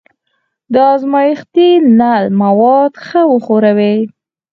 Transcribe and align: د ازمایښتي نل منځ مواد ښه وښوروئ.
د 0.73 0.75
ازمایښتي 0.95 1.69
نل 1.99 2.23
منځ 2.29 2.35
مواد 2.41 2.93
ښه 3.05 3.21
وښوروئ. 3.31 3.99